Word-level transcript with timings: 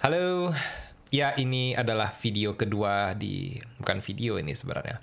Halo, 0.00 0.48
ya 1.12 1.36
ini 1.36 1.76
adalah 1.76 2.08
video 2.08 2.56
kedua 2.56 3.12
di 3.12 3.60
bukan 3.76 4.00
video 4.00 4.40
ini 4.40 4.56
sebenarnya. 4.56 4.96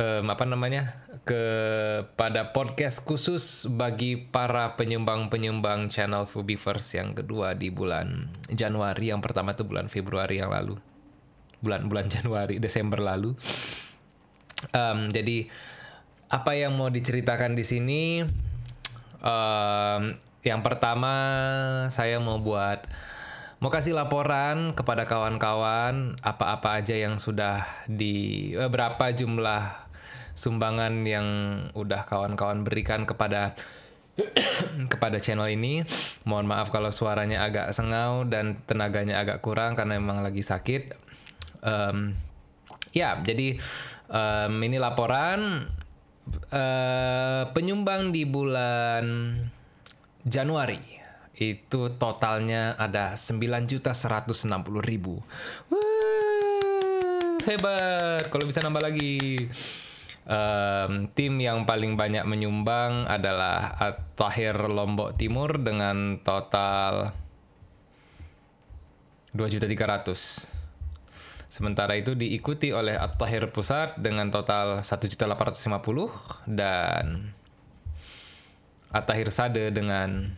Um, 0.00 0.32
apa 0.32 0.48
namanya? 0.48 1.04
Kepada 1.28 2.56
podcast 2.56 3.04
khusus 3.04 3.68
bagi 3.68 4.16
para 4.16 4.80
penyumbang-penyumbang 4.80 5.92
channel 5.92 6.24
Fubivers 6.24 6.88
yang 6.96 7.12
kedua 7.12 7.52
di 7.52 7.68
bulan 7.68 8.32
Januari. 8.48 9.12
Yang 9.12 9.28
pertama 9.28 9.52
itu 9.52 9.68
bulan 9.68 9.92
Februari 9.92 10.40
yang 10.40 10.48
lalu. 10.48 10.80
Bulan-bulan 11.60 12.08
Januari 12.16 12.56
Desember 12.56 12.96
lalu. 12.96 13.36
Um, 14.72 15.12
jadi 15.12 15.52
apa 16.32 16.56
yang 16.56 16.80
mau 16.80 16.88
diceritakan 16.88 17.52
di 17.52 17.64
sini? 17.68 18.24
Um, 19.20 20.16
yang 20.40 20.64
pertama 20.64 21.12
saya 21.92 22.16
mau 22.24 22.40
buat 22.40 22.88
mau 23.60 23.68
kasih 23.68 23.92
laporan 23.92 24.72
kepada 24.72 25.04
kawan-kawan 25.04 26.16
apa-apa 26.24 26.80
aja 26.80 26.96
yang 26.96 27.20
sudah 27.20 27.68
di 27.84 28.50
eh, 28.56 28.72
berapa 28.72 29.12
jumlah 29.12 29.92
sumbangan 30.32 31.04
yang 31.04 31.28
udah 31.76 32.08
kawan-kawan 32.08 32.64
berikan 32.64 33.04
kepada 33.04 33.52
kepada 34.92 35.20
channel 35.20 35.52
ini. 35.52 35.84
Mohon 36.24 36.56
maaf 36.56 36.72
kalau 36.72 36.88
suaranya 36.88 37.44
agak 37.44 37.76
sengau 37.76 38.24
dan 38.24 38.56
tenaganya 38.64 39.20
agak 39.20 39.44
kurang 39.44 39.76
karena 39.76 40.00
memang 40.00 40.24
lagi 40.24 40.40
sakit. 40.40 40.96
Um, 41.60 42.16
ya, 42.96 43.20
jadi 43.20 43.60
um, 44.08 44.56
ini 44.64 44.80
laporan 44.80 45.68
uh, 46.48 47.42
penyumbang 47.52 48.08
di 48.08 48.24
bulan 48.24 49.36
Januari 50.24 50.89
itu 51.40 51.96
totalnya 51.96 52.76
ada 52.76 53.16
9.160.000. 53.16 53.88
Hebat, 57.48 58.28
kalau 58.28 58.44
bisa 58.44 58.60
nambah 58.60 58.84
lagi. 58.84 59.48
Um, 60.30 61.08
tim 61.16 61.40
yang 61.40 61.64
paling 61.64 61.96
banyak 61.98 62.22
menyumbang 62.28 63.08
adalah 63.08 63.72
Tahir 64.14 64.54
Lombok 64.68 65.16
Timur 65.16 65.56
dengan 65.58 66.20
total 66.20 67.16
2.300. 69.32 70.44
Sementara 71.50 71.98
itu 71.98 72.14
diikuti 72.14 72.70
oleh 72.70 72.94
At-Tahir 72.94 73.50
Pusat 73.50 73.98
dengan 73.98 74.30
total 74.30 74.86
1.850 74.86 75.26
dan 76.46 77.34
At-Tahir 78.92 79.34
Sade 79.34 79.74
dengan 79.74 80.30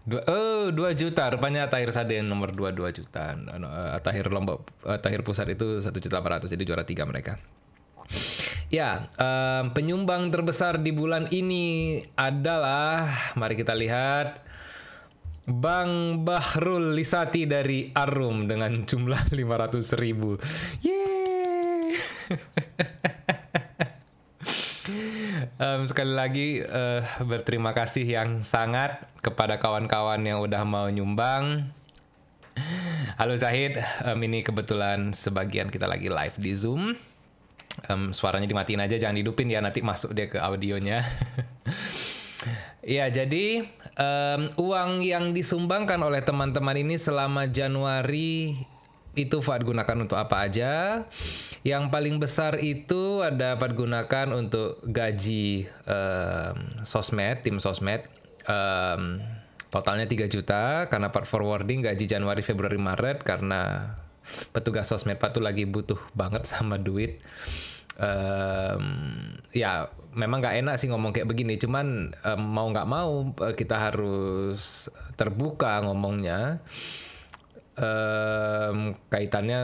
Dua, 0.00 0.24
oh, 0.26 0.72
2 0.72 0.96
juta. 0.96 1.28
Rupanya 1.28 1.68
Tahir 1.68 1.92
Sade 1.92 2.24
nomor 2.24 2.56
2 2.56 2.72
2 2.72 2.96
juta. 2.96 3.36
Uh, 3.36 3.98
Tahir 4.00 4.26
Lombok 4.32 4.64
uh, 4.88 4.96
Tahir 4.96 5.20
Pusat 5.20 5.56
itu 5.56 5.66
1 5.84 5.92
juta 5.92 6.16
800 6.20 6.48
jadi 6.48 6.62
juara 6.64 6.84
tiga 6.84 7.04
mereka. 7.04 7.36
Ya, 8.70 9.10
um, 9.18 9.74
penyumbang 9.74 10.30
terbesar 10.30 10.78
di 10.78 10.94
bulan 10.94 11.26
ini 11.34 11.98
adalah 12.14 13.10
mari 13.34 13.58
kita 13.58 13.74
lihat 13.74 14.46
Bang 15.50 16.22
Bahrul 16.22 16.94
Lisati 16.94 17.50
dari 17.50 17.90
Arum 17.90 18.46
dengan 18.46 18.86
jumlah 18.86 19.34
500 19.34 19.98
ribu. 19.98 20.38
Yeay! 20.86 21.98
um, 25.60 25.84
sekali 25.84 26.12
lagi 26.16 26.48
uh, 26.64 27.04
berterima 27.22 27.76
kasih 27.76 28.08
yang 28.08 28.40
sangat 28.40 29.04
kepada 29.20 29.60
kawan-kawan 29.60 30.24
yang 30.24 30.40
udah 30.40 30.64
mau 30.64 30.88
nyumbang. 30.88 31.68
Halo 33.20 33.36
Zahid, 33.36 33.76
um, 34.08 34.18
ini 34.24 34.40
kebetulan 34.40 35.12
sebagian 35.12 35.68
kita 35.68 35.84
lagi 35.84 36.08
live 36.08 36.36
di 36.40 36.52
Zoom. 36.56 36.96
Um, 37.86 38.10
suaranya 38.10 38.48
dimatiin 38.48 38.82
aja, 38.82 38.96
jangan 38.96 39.20
hidupin 39.20 39.52
ya 39.52 39.60
nanti 39.60 39.84
masuk 39.84 40.16
dia 40.16 40.26
ke 40.26 40.40
audionya. 40.40 41.04
ya 42.96 43.12
jadi 43.12 43.68
um, 44.00 44.42
uang 44.56 45.04
yang 45.04 45.36
disumbangkan 45.36 46.00
oleh 46.00 46.24
teman-teman 46.24 46.80
ini 46.80 46.96
selama 46.96 47.44
Januari 47.46 48.56
itu 49.18 49.42
Fuad 49.42 49.66
gunakan 49.66 49.96
untuk 49.98 50.16
apa 50.16 50.46
aja. 50.46 51.04
Yang 51.66 51.84
paling 51.90 52.16
besar 52.22 52.56
itu 52.62 53.20
ada 53.20 53.58
dapat 53.58 53.74
gunakan 53.74 54.26
untuk 54.32 54.80
gaji 54.86 55.66
um, 55.84 56.56
sosmed, 56.86 57.42
tim 57.42 57.58
sosmed. 57.58 58.06
Um, 58.46 59.20
totalnya 59.70 60.08
3 60.08 60.26
juta 60.26 60.90
karena 60.90 61.14
part 61.14 61.26
forwarding 61.28 61.86
gaji 61.86 62.04
Januari, 62.08 62.42
Februari, 62.42 62.78
Maret 62.80 63.22
karena 63.22 63.94
petugas 64.50 64.90
sosmed 64.90 65.16
Pak 65.16 65.38
tuh 65.38 65.42
lagi 65.44 65.64
butuh 65.66 65.98
banget 66.14 66.46
sama 66.50 66.78
duit. 66.78 67.22
Um, 68.00 69.36
ya 69.52 69.92
memang 70.16 70.40
nggak 70.40 70.64
enak 70.64 70.74
sih 70.80 70.88
ngomong 70.88 71.12
kayak 71.12 71.28
begini, 71.28 71.60
cuman 71.60 72.10
um, 72.24 72.40
mau 72.40 72.66
nggak 72.72 72.88
mau 72.88 73.30
kita 73.52 73.76
harus 73.76 74.88
terbuka 75.14 75.84
ngomongnya 75.84 76.64
um, 77.78 78.96
kaitannya 79.12 79.62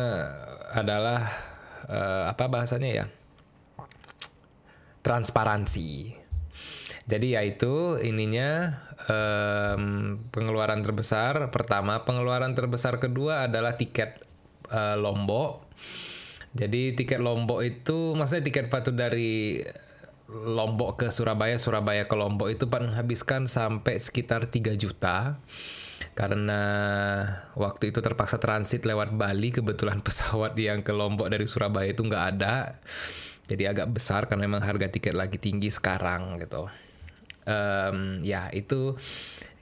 adalah 0.74 1.26
uh, 1.88 2.24
apa 2.30 2.44
bahasanya 2.46 2.90
ya 2.90 3.06
transparansi. 5.06 6.18
Jadi 7.06 7.38
yaitu 7.38 8.02
ininya 8.02 8.82
um, 9.06 10.18
pengeluaran 10.34 10.82
terbesar 10.82 11.54
pertama, 11.54 12.02
pengeluaran 12.02 12.50
terbesar 12.58 12.98
kedua 12.98 13.46
adalah 13.46 13.78
tiket 13.78 14.18
uh, 14.74 14.98
Lombok. 14.98 15.70
Jadi 16.50 16.98
tiket 16.98 17.22
Lombok 17.22 17.62
itu 17.62 18.18
maksudnya 18.18 18.50
tiket 18.50 18.66
patuh 18.66 18.90
dari 18.90 19.62
Lombok 20.26 20.98
ke 20.98 21.06
Surabaya, 21.14 21.54
Surabaya 21.54 22.10
ke 22.10 22.16
Lombok 22.18 22.50
itu 22.50 22.66
menghabiskan 22.66 23.46
sampai 23.46 24.02
sekitar 24.02 24.50
3 24.50 24.74
juta 24.74 25.38
karena 26.16 26.62
waktu 27.52 27.92
itu 27.92 28.00
terpaksa 28.00 28.40
transit 28.40 28.88
lewat 28.88 29.12
Bali 29.12 29.52
kebetulan 29.52 30.00
pesawat 30.06 30.56
yang 30.56 30.80
ke 30.80 30.96
Lombok 30.96 31.28
dari 31.28 31.44
Surabaya 31.44 31.92
itu 31.92 32.00
nggak 32.00 32.24
ada. 32.40 32.80
Jadi 33.46 33.62
agak 33.68 33.92
besar 33.94 34.26
karena 34.26 34.48
memang 34.48 34.64
harga 34.64 34.90
tiket 34.90 35.14
lagi 35.14 35.36
tinggi 35.36 35.68
sekarang 35.68 36.40
gitu. 36.40 36.66
Um, 37.46 38.26
ya 38.26 38.50
itu 38.50 38.98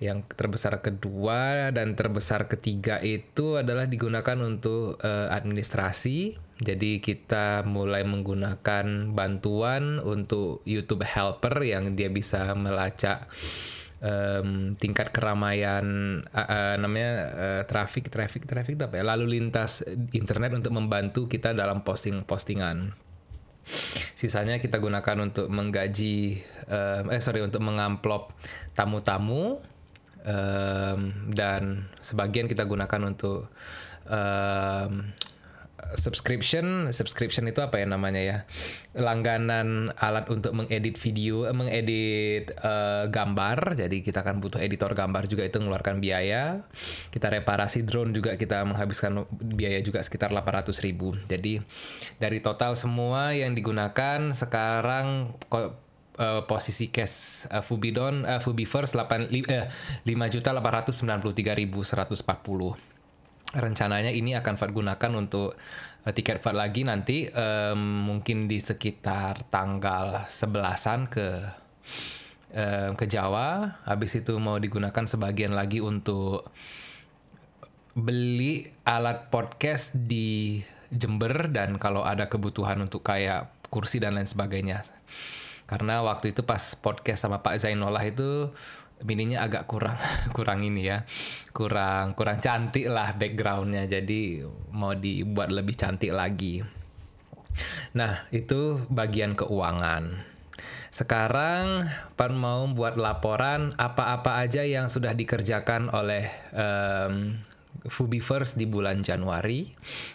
yang 0.01 0.25
terbesar 0.25 0.81
kedua 0.81 1.69
dan 1.69 1.93
terbesar 1.93 2.49
ketiga 2.49 2.97
itu 3.05 3.61
adalah 3.61 3.85
digunakan 3.85 4.39
untuk 4.41 4.97
uh, 5.03 5.29
administrasi. 5.35 6.39
Jadi 6.65 7.03
kita 7.03 7.67
mulai 7.67 8.07
menggunakan 8.07 9.11
bantuan 9.11 9.99
untuk 10.01 10.63
YouTube 10.65 11.03
Helper 11.03 11.67
yang 11.67 11.99
dia 11.99 12.09
bisa 12.09 12.55
melacak 12.55 13.27
um, 14.05 14.77
tingkat 14.77 15.09
keramaian 15.11 16.21
uh, 16.29 16.41
uh, 16.45 16.75
namanya 16.77 17.13
uh, 17.33 17.63
traffic 17.65 18.13
traffic 18.13 18.45
traffic 18.45 18.77
apa 18.85 19.01
ya? 19.01 19.05
Lalu 19.09 19.41
lintas 19.41 19.81
internet 20.13 20.53
untuk 20.53 20.77
membantu 20.77 21.25
kita 21.27 21.57
dalam 21.57 21.81
posting 21.81 22.21
postingan. 22.29 22.93
Sisanya 24.15 24.61
kita 24.61 24.77
gunakan 24.77 25.17
untuk 25.25 25.49
menggaji 25.49 26.45
uh, 26.69 27.09
eh 27.09 27.23
sorry 27.25 27.41
untuk 27.41 27.65
mengamplop 27.65 28.37
tamu-tamu 28.77 29.57
um, 30.29 31.01
dan 31.33 31.89
sebagian 32.05 32.45
kita 32.45 32.69
gunakan 32.69 33.01
untuk 33.09 33.49
um, 34.05 34.93
subscription. 35.95 36.89
Subscription 36.91 37.45
itu 37.47 37.61
apa 37.61 37.81
ya 37.81 37.87
namanya 37.87 38.23
ya? 38.23 38.39
Langganan 38.97 39.93
alat 40.01 40.33
untuk 40.33 40.57
mengedit 40.57 40.97
video 40.97 41.45
mengedit 41.53 42.53
uh, 42.65 43.07
gambar. 43.13 43.77
Jadi 43.77 44.01
kita 44.01 44.25
akan 44.25 44.41
butuh 44.41 44.61
editor 44.61 44.97
gambar 44.97 45.29
juga 45.29 45.45
itu 45.45 45.61
mengeluarkan 45.61 46.01
biaya. 46.01 46.65
Kita 47.13 47.29
reparasi 47.29 47.85
drone 47.85 48.17
juga 48.17 48.41
kita 48.41 48.65
menghabiskan 48.65 49.29
biaya 49.33 49.85
juga 49.85 50.01
sekitar 50.01 50.33
800 50.33 50.73
ribu. 50.81 51.13
Jadi 51.29 51.61
dari 52.17 52.41
total 52.41 52.75
semua 52.75 53.37
yang 53.37 53.53
digunakan 53.53 54.33
sekarang 54.33 55.37
uh, 56.19 56.43
posisi 56.47 56.91
cash 56.91 57.47
uh, 57.51 57.63
Fubidon 57.63 58.23
uh, 58.27 58.39
Fubi 58.39 58.65
First 58.67 58.95
8 58.95 59.31
uh, 59.31 59.67
5 60.07 60.35
juta 60.35 60.51
893 60.55 61.61
ribu 61.61 61.83
140 61.83 62.94
rencananya 63.55 64.11
ini 64.11 64.35
akan 64.35 64.55
Fat 64.59 64.75
gunakan 64.75 65.11
untuk 65.15 65.55
uh, 66.05 66.13
tiket 66.13 66.43
Fat 66.43 66.59
lagi 66.59 66.83
nanti 66.83 67.31
um, 67.31 68.11
mungkin 68.11 68.51
di 68.51 68.59
sekitar 68.59 69.49
tanggal 69.49 70.27
11-an 70.27 71.01
ke 71.09 71.27
um, 72.55 72.91
ke 72.99 73.05
Jawa. 73.07 73.81
Habis 73.87 74.21
itu 74.21 74.37
mau 74.43 74.59
digunakan 74.59 75.07
sebagian 75.07 75.55
lagi 75.55 75.79
untuk 75.79 76.51
beli 77.95 78.67
alat 78.83 79.31
podcast 79.31 79.95
di 79.95 80.59
Jember 80.91 81.51
dan 81.51 81.79
kalau 81.79 82.03
ada 82.03 82.27
kebutuhan 82.27 82.83
untuk 82.83 83.07
kayak 83.07 83.51
kursi 83.71 84.03
dan 84.03 84.19
lain 84.19 84.27
sebagainya. 84.27 84.83
Karena 85.65 86.05
waktu 86.05 86.37
itu 86.37 86.45
pas 86.45 86.61
podcast 86.77 87.25
sama 87.25 87.41
Pak 87.41 87.57
Zainullah 87.57 88.05
itu 88.05 88.53
mininya 89.03 89.43
agak 89.43 89.67
kurang 89.67 89.99
kurang 90.37 90.63
ini 90.63 90.87
ya. 90.87 91.03
Kurang 91.51 92.15
kurang 92.15 92.39
cantik 92.39 92.87
lah 92.87 93.19
backgroundnya. 93.19 93.91
Jadi 93.91 94.47
mau 94.71 94.95
dibuat 94.95 95.51
lebih 95.51 95.75
cantik 95.75 96.15
lagi. 96.15 96.63
Nah 97.99 98.27
itu 98.31 98.83
bagian 98.91 99.35
keuangan. 99.35 100.35
Sekarang 100.95 101.91
Pan 102.15 102.39
mau 102.39 102.63
buat 102.71 102.95
laporan 102.95 103.75
apa-apa 103.75 104.39
aja 104.47 104.63
yang 104.63 104.87
sudah 104.87 105.11
dikerjakan 105.11 105.91
oleh 105.91 106.31
um, 106.55 107.35
First 107.91 108.57
di 108.57 108.65
bulan 108.65 109.05
Januari. 109.05 109.69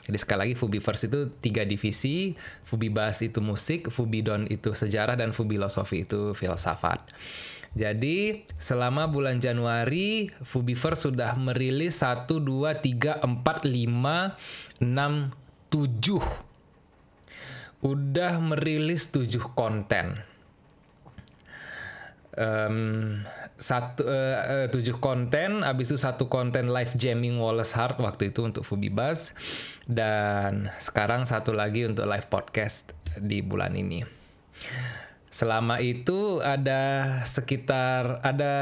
Jadi 0.05 0.17
sekali 0.17 0.49
lagi 0.49 0.55
First 0.57 1.03
itu 1.05 1.29
tiga 1.37 1.61
divisi, 1.65 2.33
Fubibas 2.65 3.21
itu 3.21 3.41
musik, 3.45 3.93
Fubidon 3.93 4.49
itu 4.49 4.73
sejarah, 4.73 5.13
dan 5.13 5.33
Fubilosofi 5.33 6.09
itu 6.09 6.33
filsafat. 6.33 7.13
Jadi 7.77 8.41
selama 8.57 9.05
bulan 9.05 9.37
Januari 9.37 10.25
First 10.41 11.05
sudah 11.05 11.37
merilis 11.37 12.01
1, 12.01 12.25
2, 12.25 12.41
3, 12.41 13.21
4, 13.21 13.21
5, 13.21 14.81
6, 14.81 15.29
7 15.69 17.85
Udah 17.85 18.41
merilis 18.41 19.13
7 19.13 19.29
konten 19.53 20.17
um, 22.39 23.19
satu 23.59 24.07
uh, 24.07 24.39
uh, 24.39 24.67
tujuh 24.71 25.03
konten, 25.03 25.67
abis 25.67 25.91
itu 25.91 25.99
satu 25.99 26.31
konten 26.31 26.71
live 26.71 26.95
jamming 26.95 27.35
Wallace 27.37 27.75
Hart 27.75 27.99
waktu 27.99 28.31
itu 28.31 28.47
untuk 28.47 28.63
Fubibas 28.63 29.35
dan 29.83 30.71
sekarang 30.79 31.27
satu 31.27 31.51
lagi 31.51 31.83
untuk 31.83 32.07
live 32.07 32.31
podcast 32.31 32.95
di 33.19 33.43
bulan 33.43 33.75
ini. 33.75 34.07
Selama 35.29 35.79
itu 35.79 36.39
ada 36.43 37.15
sekitar 37.23 38.23
ada 38.23 38.53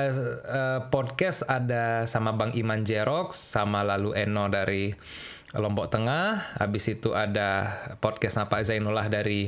uh, 0.45 0.79
podcast 0.89 1.45
ada 1.45 2.05
sama 2.09 2.33
Bang 2.33 2.53
Iman 2.53 2.85
Jerox 2.85 3.37
sama 3.37 3.81
lalu 3.85 4.13
Eno 4.17 4.49
dari 4.49 4.93
Lombok 5.55 5.89
Tengah, 5.93 6.59
habis 6.59 6.91
itu 6.91 7.15
ada 7.15 7.71
podcast 8.03 8.35
sama 8.35 8.51
Pak 8.51 8.67
Zainullah 8.67 9.07
dari 9.07 9.47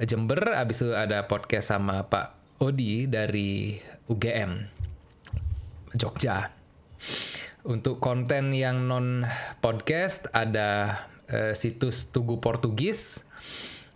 Jember, 0.00 0.56
habis 0.58 0.82
itu 0.82 0.90
ada 0.90 1.28
podcast 1.30 1.70
sama 1.70 2.02
Pak 2.10 2.39
Odi 2.60 3.08
dari 3.08 3.72
UGM 4.12 4.52
Jogja. 5.96 6.52
Untuk 7.64 8.04
konten 8.04 8.52
yang 8.52 8.84
non 8.84 9.24
podcast 9.64 10.28
ada 10.36 11.00
uh, 11.32 11.56
situs 11.56 12.12
Tugu 12.12 12.36
Portugis, 12.36 13.24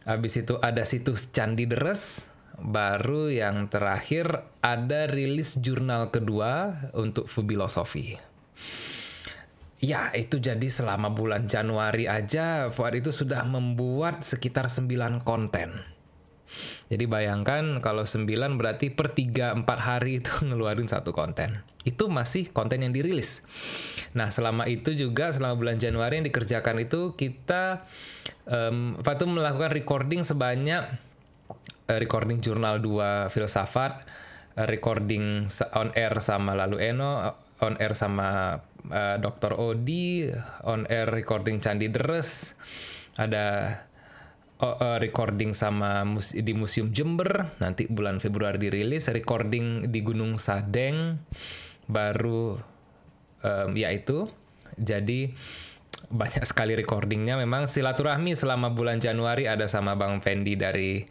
habis 0.09 0.41
itu 0.41 0.57
ada 0.65 0.81
situs 0.89 1.29
Candi 1.29 1.69
Deres, 1.69 2.25
baru 2.57 3.29
yang 3.29 3.69
terakhir 3.69 4.49
ada 4.65 5.13
rilis 5.13 5.61
jurnal 5.61 6.09
kedua 6.09 6.89
untuk 6.97 7.29
filosofi. 7.29 8.17
Ya, 9.85 10.09
itu 10.17 10.41
jadi 10.41 10.73
selama 10.73 11.13
bulan 11.13 11.45
Januari 11.45 12.09
aja 12.09 12.73
Fuad 12.73 12.97
itu 12.97 13.13
sudah 13.13 13.45
membuat 13.45 14.25
sekitar 14.25 14.73
9 14.73 15.21
konten. 15.21 15.85
Jadi 16.93 17.05
bayangkan 17.09 17.81
kalau 17.81 18.05
9 18.05 18.29
berarti 18.61 18.93
per 18.93 19.13
3 19.13 19.57
4 19.65 19.67
hari 19.81 20.21
itu 20.21 20.33
ngeluarin 20.49 20.89
satu 20.89 21.17
konten. 21.17 21.65
Itu 21.85 22.09
masih 22.09 22.53
konten 22.53 22.85
yang 22.85 22.93
dirilis. 22.93 23.45
Nah, 24.17 24.29
selama 24.29 24.69
itu 24.69 24.93
juga 24.93 25.33
selama 25.33 25.57
bulan 25.57 25.77
Januari 25.81 26.21
yang 26.21 26.27
dikerjakan 26.29 26.85
itu 26.85 27.17
kita 27.17 27.85
um, 28.49 29.01
apa 29.01 29.17
tuh 29.17 29.29
melakukan 29.29 29.73
recording 29.73 30.25
sebanyak 30.25 30.85
uh, 31.89 31.99
recording 32.01 32.41
jurnal 32.41 32.81
2 32.81 33.33
filsafat, 33.33 34.05
uh, 34.57 34.67
recording 34.69 35.49
on 35.77 35.93
air 35.97 36.13
sama 36.21 36.57
Lalu 36.57 36.95
Eno, 36.95 37.37
on 37.61 37.75
air 37.81 37.93
sama 37.97 38.61
uh, 38.89 39.17
Dr. 39.21 39.57
Odi, 39.57 40.29
on 40.65 40.89
air 40.89 41.09
recording 41.09 41.61
Candi 41.61 41.89
Deres, 41.93 42.57
ada 43.17 43.79
uh, 44.65 44.99
recording 44.99 45.53
sama 45.53 46.03
mus 46.09 46.33
di 46.33 46.53
Museum 46.57 46.89
Jember. 46.89 47.45
Nanti 47.61 47.85
bulan 47.85 48.19
Februari 48.19 48.57
dirilis 48.57 49.13
recording 49.13 49.93
di 49.93 50.01
Gunung 50.01 50.41
Sadeng. 50.41 51.21
Baru 51.85 52.57
um, 53.45 53.71
ya 53.77 53.93
itu. 53.93 54.25
Jadi 54.75 55.29
banyak 56.09 56.45
sekali 56.49 56.73
recordingnya. 56.73 57.37
Memang 57.37 57.69
silaturahmi 57.69 58.33
selama 58.33 58.73
bulan 58.73 58.99
Januari 58.99 59.45
ada 59.45 59.69
sama 59.69 59.93
Bang 59.95 60.25
Fendi 60.25 60.57
dari 60.57 61.05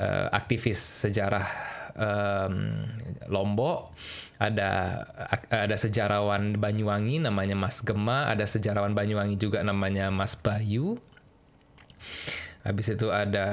uh, 0.00 0.32
aktivis 0.32 0.80
sejarah 1.04 1.46
um, 1.94 2.88
Lombok. 3.28 3.92
Ada 4.40 5.00
ada 5.52 5.76
sejarawan 5.78 6.58
Banyuwangi 6.58 7.22
namanya 7.22 7.54
Mas 7.54 7.84
Gema. 7.84 8.26
Ada 8.32 8.48
sejarawan 8.48 8.96
Banyuwangi 8.96 9.36
juga 9.36 9.62
namanya 9.62 10.08
Mas 10.08 10.34
Bayu 10.34 10.98
Habis 12.64 12.96
itu 12.96 13.12
ada 13.12 13.48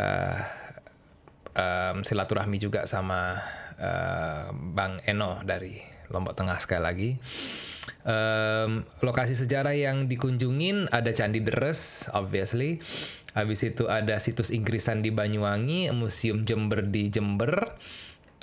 um, 1.56 2.02
silaturahmi 2.02 2.58
juga 2.58 2.88
sama 2.88 3.36
uh, 3.76 4.56
Bang 4.56 5.04
Eno 5.04 5.44
dari 5.44 5.84
Lombok 6.12 6.36
Tengah 6.36 6.58
sekali 6.60 6.82
lagi. 6.84 7.10
Um, 8.02 8.82
lokasi 9.06 9.38
sejarah 9.38 9.78
yang 9.78 10.10
dikunjungin 10.10 10.90
ada 10.90 11.14
Candi 11.14 11.44
Deres, 11.44 12.10
obviously. 12.12 12.82
Habis 13.32 13.64
itu 13.64 13.88
ada 13.88 14.20
situs 14.20 14.52
Inggrisan 14.52 15.00
di 15.00 15.14
Banyuwangi, 15.14 15.88
Museum 15.96 16.44
Jember 16.44 16.84
di 16.84 17.08
Jember, 17.08 17.64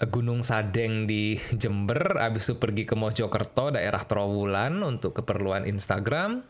Gunung 0.09 0.47
Sadeng 0.47 1.05
di 1.05 1.37
Jember, 1.61 2.23
habis 2.23 2.49
itu 2.49 2.57
pergi 2.57 2.89
ke 2.89 2.95
Mojokerto, 2.97 3.75
daerah 3.75 4.01
Trowulan 4.01 4.81
untuk 4.81 5.19
keperluan 5.19 5.69
Instagram. 5.69 6.47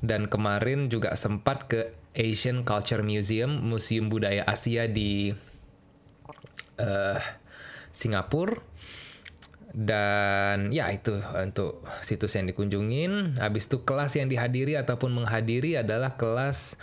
Dan 0.00 0.28
kemarin 0.28 0.92
juga 0.92 1.12
sempat 1.16 1.68
ke 1.68 1.99
Asian 2.14 2.66
Culture 2.66 3.02
Museum, 3.06 3.50
Museum 3.62 4.10
Budaya 4.10 4.42
Asia 4.46 4.90
di 4.90 5.30
uh, 6.80 7.18
Singapura. 7.90 8.58
Dan 9.70 10.74
ya 10.74 10.90
itu 10.90 11.14
untuk 11.38 11.86
situs 12.02 12.34
yang 12.34 12.50
dikunjungin. 12.50 13.38
Habis 13.38 13.70
itu 13.70 13.86
kelas 13.86 14.18
yang 14.18 14.26
dihadiri 14.26 14.74
ataupun 14.74 15.14
menghadiri 15.14 15.78
adalah 15.78 16.18
kelas 16.18 16.74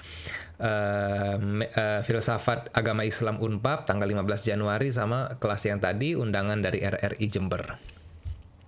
uh, 0.64 1.36
uh, 1.36 2.00
filsafat 2.08 2.72
agama 2.72 3.04
Islam 3.04 3.44
Unpad 3.44 3.92
tanggal 3.92 4.08
15 4.08 4.56
Januari 4.56 4.96
sama 4.96 5.36
kelas 5.36 5.68
yang 5.68 5.84
tadi 5.84 6.16
undangan 6.16 6.64
dari 6.64 6.80
RRI 6.80 7.28
Jember. 7.28 7.97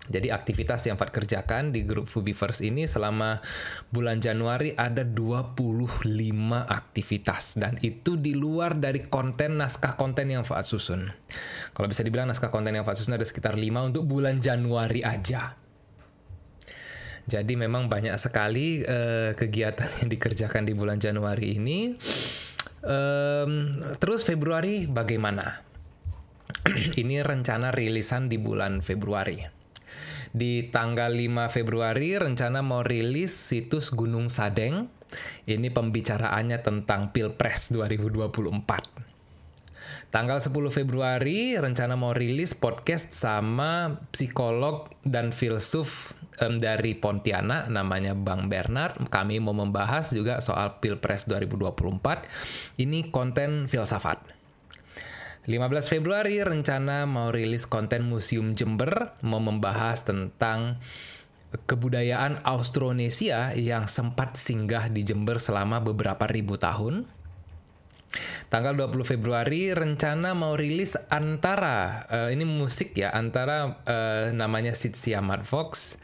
Jadi 0.09 0.33
aktivitas 0.33 0.89
yang 0.89 0.97
Fat 0.97 1.13
kerjakan 1.13 1.69
di 1.69 1.85
grup 1.85 2.09
Fubi 2.09 2.33
First 2.33 2.65
ini 2.65 2.89
selama 2.89 3.37
bulan 3.93 4.17
Januari 4.17 4.73
ada 4.73 5.05
25 5.05 6.01
aktivitas 6.65 7.61
dan 7.61 7.77
itu 7.85 8.17
di 8.17 8.33
luar 8.33 8.73
dari 8.81 9.05
konten 9.05 9.61
naskah 9.61 9.93
konten 9.93 10.33
yang 10.33 10.41
Fat 10.41 10.65
susun. 10.65 11.05
Kalau 11.77 11.85
bisa 11.85 12.01
dibilang 12.01 12.25
naskah 12.25 12.49
konten 12.49 12.73
yang 12.73 12.81
Fat 12.81 12.97
susun 12.97 13.13
ada 13.13 13.25
sekitar 13.25 13.53
5 13.53 13.93
untuk 13.93 14.09
bulan 14.09 14.41
Januari 14.41 15.05
aja. 15.05 15.53
Jadi 17.29 17.53
memang 17.53 17.85
banyak 17.85 18.17
sekali 18.17 18.81
uh, 18.81 19.37
kegiatan 19.37 20.01
yang 20.01 20.09
dikerjakan 20.09 20.65
di 20.65 20.73
bulan 20.73 20.97
Januari 20.97 21.53
ini. 21.53 21.93
Um, 22.81 23.69
terus 24.01 24.25
Februari 24.25 24.89
bagaimana? 24.89 25.61
ini 27.01 27.21
rencana 27.21 27.69
rilisan 27.69 28.25
di 28.25 28.41
bulan 28.41 28.81
Februari 28.81 29.58
di 30.33 30.69
tanggal 30.69 31.09
5 31.09 31.49
Februari 31.49 32.17
rencana 32.17 32.61
mau 32.61 32.85
rilis 32.85 33.33
situs 33.33 33.89
Gunung 33.93 34.29
Sadeng. 34.29 34.89
Ini 35.49 35.73
pembicaraannya 35.73 36.61
tentang 36.61 37.09
Pilpres 37.09 37.73
2024. 37.73 39.09
Tanggal 40.09 40.41
10 40.41 40.53
Februari 40.73 41.53
rencana 41.53 41.93
mau 41.93 42.13
rilis 42.13 42.57
podcast 42.57 43.13
sama 43.13 44.01
psikolog 44.09 44.89
dan 45.05 45.29
filsuf 45.29 46.17
um, 46.41 46.57
dari 46.57 46.97
Pontianak 46.97 47.69
namanya 47.69 48.17
Bang 48.17 48.49
Bernard. 48.49 48.97
Kami 49.09 49.37
mau 49.37 49.53
membahas 49.53 50.09
juga 50.09 50.41
soal 50.41 50.81
Pilpres 50.81 51.29
2024. 51.29 52.81
Ini 52.81 53.13
konten 53.13 53.69
filsafat. 53.69 54.38
15 55.47 55.87
Februari 55.87 56.43
rencana 56.43 57.07
mau 57.07 57.31
rilis 57.31 57.63
konten 57.63 58.03
Museum 58.03 58.51
Jember 58.59 59.15
mau 59.23 59.39
membahas 59.39 60.03
tentang 60.03 60.75
kebudayaan 61.63 62.43
Austronesia 62.43 63.55
yang 63.55 63.87
sempat 63.87 64.35
singgah 64.35 64.91
di 64.91 65.07
Jember 65.07 65.39
selama 65.39 65.79
beberapa 65.79 66.27
ribu 66.27 66.59
tahun. 66.59 67.07
Tanggal 68.49 68.73
20 68.73 69.05
Februari 69.05 69.69
rencana 69.71 70.33
mau 70.33 70.57
rilis 70.57 70.97
antara 71.07 72.09
uh, 72.09 72.29
ini 72.33 72.43
musik 72.43 72.97
ya 72.97 73.13
antara 73.13 73.79
uh, 73.85 74.33
namanya 74.33 74.73
Sitsia 74.73 75.21
Fox 75.45 75.95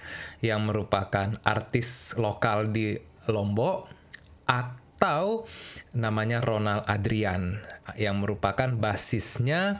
yang 0.45 0.69
merupakan 0.69 1.41
artis 1.41 2.13
lokal 2.15 2.69
di 2.69 2.93
Lombok 3.25 3.89
atau 4.95 5.43
namanya 5.91 6.39
Ronald 6.39 6.87
Adrian 6.87 7.59
yang 7.99 8.23
merupakan 8.23 8.71
basisnya 8.71 9.75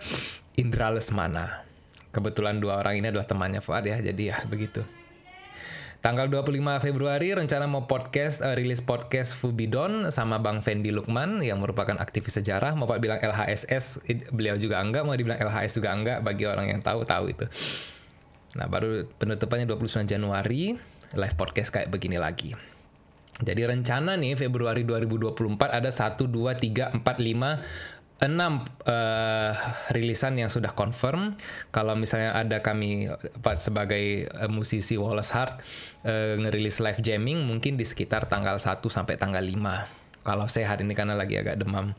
Indra 0.60 0.92
Lesmana. 0.92 1.64
Kebetulan 2.12 2.60
dua 2.60 2.84
orang 2.84 3.00
ini 3.00 3.08
adalah 3.12 3.24
temannya 3.24 3.64
Fuad 3.64 3.88
ya, 3.88 4.04
jadi 4.04 4.36
ya 4.36 4.38
begitu. 4.48 4.84
Tanggal 6.04 6.30
25 6.30 6.62
Februari 6.86 7.34
rencana 7.34 7.66
mau 7.66 7.90
podcast 7.90 8.46
uh, 8.46 8.54
rilis 8.54 8.84
podcast 8.84 9.34
Fubidon 9.34 10.14
sama 10.14 10.38
Bang 10.38 10.62
Fendi 10.62 10.94
Lukman 10.94 11.42
yang 11.42 11.58
merupakan 11.58 11.98
aktivis 11.98 12.38
sejarah. 12.38 12.78
Mau 12.78 12.86
Pak 12.86 13.02
bilang 13.02 13.18
LHSS, 13.18 14.06
beliau 14.30 14.54
juga 14.60 14.84
enggak, 14.84 15.02
mau 15.02 15.18
dibilang 15.18 15.42
LHS 15.42 15.82
juga 15.82 15.96
enggak 15.96 16.22
bagi 16.22 16.46
orang 16.46 16.78
yang 16.78 16.82
tahu 16.86 17.08
tahu 17.08 17.34
itu. 17.34 17.50
Nah, 18.54 18.70
baru 18.70 19.10
penutupannya 19.18 19.66
29 19.66 20.06
Januari 20.06 20.78
live 21.18 21.36
podcast 21.40 21.74
kayak 21.74 21.90
begini 21.90 22.22
lagi. 22.22 22.75
Jadi 23.44 23.68
rencana 23.68 24.16
nih 24.16 24.40
Februari 24.40 24.88
2024 24.88 25.36
ada 25.68 25.92
1 25.92 26.24
2 26.24 26.56
3 26.56 27.04
4 27.04 27.04
5 27.04 28.24
enam 28.24 28.64
uh, 28.64 29.52
rilisan 29.92 30.40
yang 30.40 30.48
sudah 30.48 30.72
confirm. 30.72 31.36
Kalau 31.76 32.00
misalnya 32.00 32.32
ada 32.32 32.64
kami 32.64 33.12
sebagai 33.60 34.32
uh, 34.32 34.48
musisi 34.48 34.96
Wallace 34.96 35.36
Hart 35.36 35.60
uh, 36.08 36.40
ngerilis 36.40 36.80
live 36.80 37.04
jamming 37.04 37.44
mungkin 37.44 37.76
di 37.76 37.84
sekitar 37.84 38.32
tanggal 38.32 38.56
1 38.56 38.80
sampai 38.88 39.20
tanggal 39.20 39.44
5. 39.44 40.24
Kalau 40.24 40.48
hari 40.48 40.82
ini 40.88 40.94
karena 40.96 41.14
lagi 41.14 41.36
agak 41.36 41.60
demam. 41.60 41.92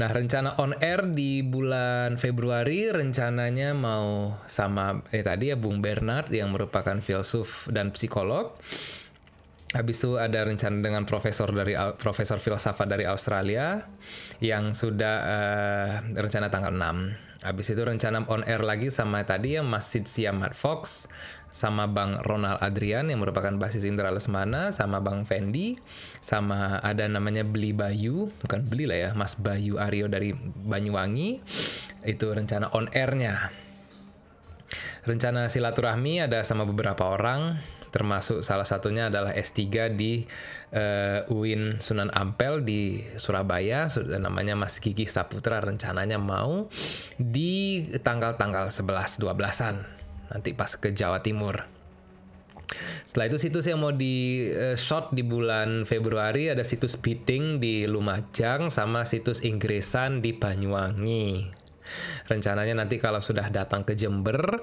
Nah, 0.00 0.08
rencana 0.08 0.56
on 0.56 0.72
air 0.80 1.04
di 1.12 1.44
bulan 1.44 2.16
Februari 2.16 2.88
rencananya 2.88 3.76
mau 3.76 4.40
sama 4.48 5.04
eh 5.12 5.20
tadi 5.20 5.52
ya 5.52 5.56
Bung 5.60 5.84
Bernard 5.84 6.32
yang 6.32 6.48
merupakan 6.56 6.96
filsuf 7.04 7.68
dan 7.68 7.92
psikolog 7.92 8.56
Habis 9.68 10.00
itu 10.00 10.16
ada 10.16 10.48
rencana 10.48 10.80
dengan 10.80 11.04
profesor 11.04 11.52
dari 11.52 11.76
profesor 12.00 12.40
filsafat 12.40 12.88
dari 12.88 13.04
Australia 13.04 13.84
yang 14.40 14.72
sudah 14.72 15.16
uh, 15.28 15.90
rencana 16.16 16.48
tanggal 16.48 16.72
6. 16.72 17.44
Habis 17.44 17.76
itu 17.76 17.82
rencana 17.84 18.24
on 18.32 18.42
air 18.48 18.64
lagi 18.64 18.90
sama 18.90 19.22
tadi 19.22 19.54
ya 19.54 19.62
Mas 19.62 19.86
Sidsia 19.92 20.34
Matt 20.34 20.56
Fox 20.58 21.06
sama 21.52 21.86
Bang 21.86 22.18
Ronald 22.26 22.58
Adrian 22.58 23.12
yang 23.12 23.22
merupakan 23.22 23.54
basis 23.60 23.86
Indra 23.86 24.10
Lesmana 24.10 24.74
sama 24.74 24.98
Bang 24.98 25.22
Fendi 25.22 25.78
sama 26.18 26.82
ada 26.82 27.06
namanya 27.06 27.46
Beli 27.46 27.70
Bayu 27.70 28.26
bukan 28.42 28.66
beli 28.66 28.90
lah 28.90 28.98
ya 28.98 29.10
Mas 29.14 29.38
Bayu 29.38 29.78
Aryo 29.78 30.10
dari 30.10 30.34
Banyuwangi. 30.34 31.38
Itu 32.08 32.32
rencana 32.32 32.74
on 32.74 32.90
airnya. 32.90 33.54
Rencana 35.06 35.46
silaturahmi 35.46 36.24
ada 36.24 36.42
sama 36.42 36.66
beberapa 36.66 37.06
orang 37.06 37.60
termasuk 37.88 38.44
salah 38.44 38.66
satunya 38.66 39.08
adalah 39.08 39.32
S3 39.32 39.92
di 39.96 40.24
uh, 40.72 41.24
UIN 41.32 41.80
Sunan 41.80 42.12
Ampel 42.12 42.64
di 42.64 43.00
Surabaya 43.16 43.88
sudah 43.88 44.20
namanya 44.20 44.54
Mas 44.54 44.76
Gigi 44.78 45.08
Saputra 45.08 45.60
rencananya 45.64 46.20
mau 46.20 46.68
di 47.16 47.88
tanggal-tanggal 48.00 48.70
11 48.70 49.20
12-an 49.20 49.76
nanti 50.28 50.52
pas 50.52 50.72
ke 50.76 50.92
Jawa 50.92 51.24
Timur. 51.24 51.64
Setelah 53.08 53.32
itu 53.32 53.38
situs 53.40 53.64
yang 53.64 53.80
mau 53.80 53.96
di 53.96 54.44
uh, 54.52 54.76
shot 54.76 55.16
di 55.16 55.24
bulan 55.24 55.88
Februari 55.88 56.52
ada 56.52 56.60
situs 56.60 57.00
Biting 57.00 57.56
di 57.56 57.88
Lumajang 57.88 58.68
sama 58.68 59.08
situs 59.08 59.40
Inggrisan 59.40 60.20
di 60.20 60.36
Banyuwangi. 60.36 61.48
Rencananya 62.28 62.84
nanti 62.84 63.00
kalau 63.00 63.24
sudah 63.24 63.48
datang 63.48 63.80
ke 63.80 63.96
Jember 63.96 64.60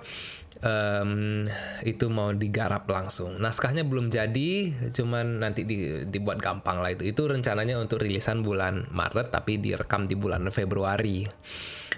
um, 0.64 1.44
itu 1.84 2.06
mau 2.08 2.32
digarap 2.32 2.88
langsung. 2.88 3.42
Naskahnya 3.42 3.84
belum 3.84 4.14
jadi, 4.14 4.72
cuman 4.94 5.44
nanti 5.44 5.68
di, 5.68 6.06
dibuat 6.08 6.40
gampang 6.40 6.80
lah 6.80 6.94
itu. 6.94 7.04
Itu 7.10 7.28
rencananya 7.28 7.76
untuk 7.82 8.04
rilisan 8.06 8.46
bulan 8.46 8.88
Maret 8.94 9.34
tapi 9.34 9.60
direkam 9.60 10.08
di 10.08 10.16
bulan 10.16 10.48
Februari. 10.54 11.26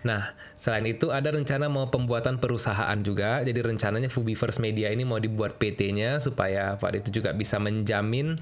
Nah, 0.05 0.29
selain 0.53 0.85
itu 0.85 1.09
ada 1.09 1.33
rencana 1.33 1.67
mau 1.67 1.89
pembuatan 1.89 2.37
perusahaan 2.37 2.97
juga. 3.01 3.41
Jadi 3.41 3.59
rencananya 3.59 4.09
Fubi 4.13 4.37
First 4.37 4.61
Media 4.61 4.93
ini 4.93 5.01
mau 5.03 5.17
dibuat 5.17 5.57
PT-nya 5.57 6.21
supaya 6.21 6.77
Pak 6.77 7.03
itu 7.05 7.21
juga 7.21 7.33
bisa 7.33 7.57
menjamin 7.57 8.37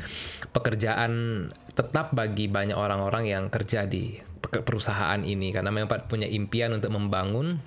pekerjaan 0.52 1.48
tetap 1.76 2.12
bagi 2.12 2.52
banyak 2.52 2.76
orang-orang 2.76 3.28
yang 3.32 3.44
kerja 3.48 3.88
di 3.88 4.20
perusahaan 4.46 5.20
ini 5.26 5.50
karena 5.50 5.74
memang 5.74 5.90
Pak 5.90 6.12
punya 6.12 6.30
impian 6.30 6.76
untuk 6.76 6.94
membangun 6.94 7.60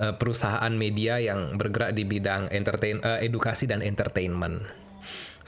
uh, 0.00 0.14
perusahaan 0.16 0.72
media 0.74 1.18
yang 1.22 1.58
bergerak 1.58 1.94
di 1.94 2.06
bidang 2.06 2.50
entertain 2.50 3.02
uh, 3.02 3.18
edukasi 3.22 3.66
dan 3.66 3.84
entertainment. 3.84 4.62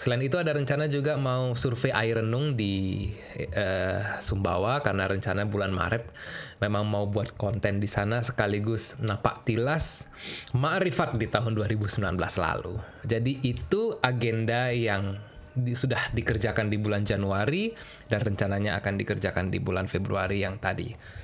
Selain 0.01 0.25
itu 0.25 0.41
ada 0.41 0.57
rencana 0.57 0.89
juga 0.89 1.21
mau 1.21 1.53
survei 1.53 1.93
air 1.93 2.25
renung 2.25 2.57
di 2.57 3.05
uh, 3.37 4.17
Sumbawa 4.17 4.81
karena 4.81 5.05
rencana 5.05 5.45
bulan 5.45 5.77
Maret 5.77 6.09
memang 6.57 6.89
mau 6.89 7.05
buat 7.05 7.37
konten 7.37 7.85
di 7.85 7.85
sana 7.85 8.25
sekaligus 8.25 8.97
napak 8.97 9.45
tilas 9.45 10.09
ma'rifat 10.57 11.21
di 11.21 11.29
tahun 11.29 11.53
2019 11.53 12.01
lalu. 12.17 12.81
Jadi 13.05 13.45
itu 13.45 14.01
agenda 14.01 14.73
yang 14.73 15.21
di, 15.53 15.77
sudah 15.77 16.17
dikerjakan 16.17 16.73
di 16.73 16.81
bulan 16.81 17.05
Januari 17.05 17.77
dan 18.09 18.25
rencananya 18.25 18.81
akan 18.81 18.97
dikerjakan 18.97 19.53
di 19.53 19.61
bulan 19.61 19.85
Februari 19.85 20.41
yang 20.41 20.57
tadi. 20.57 21.20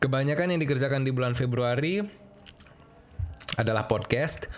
Kebanyakan 0.00 0.56
yang 0.56 0.60
dikerjakan 0.64 1.04
di 1.04 1.12
bulan 1.12 1.36
Februari 1.36 2.00
adalah 3.60 3.84
podcast 3.84 4.48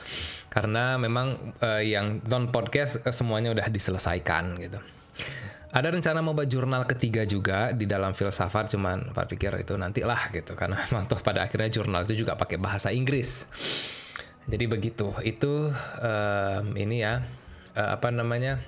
karena 0.47 0.95
memang 1.03 1.59
uh, 1.59 1.83
yang 1.83 2.23
non 2.31 2.55
podcast 2.55 3.03
uh, 3.03 3.11
semuanya 3.11 3.51
udah 3.51 3.67
diselesaikan 3.67 4.55
gitu. 4.63 4.79
Ada 5.75 5.91
rencana 5.91 6.23
mau 6.23 6.31
buat 6.31 6.47
jurnal 6.47 6.87
ketiga 6.87 7.27
juga 7.27 7.75
di 7.75 7.91
dalam 7.91 8.15
filsafat 8.15 8.71
cuman 8.71 9.11
Pak 9.11 9.35
pikir 9.35 9.51
itu 9.59 9.75
nantilah 9.75 10.31
gitu 10.31 10.55
karena 10.55 10.79
memang 10.87 11.11
toh 11.11 11.19
pada 11.19 11.43
akhirnya 11.43 11.75
jurnal 11.75 12.07
itu 12.07 12.23
juga 12.23 12.39
pakai 12.39 12.63
bahasa 12.63 12.95
Inggris. 12.95 13.43
Jadi 14.47 14.71
begitu. 14.71 15.11
Itu 15.27 15.75
um, 15.75 16.67
ini 16.79 17.03
ya 17.03 17.19
uh, 17.75 17.99
apa 17.99 18.15
namanya? 18.15 18.63